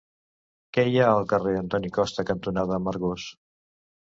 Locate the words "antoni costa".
1.59-2.27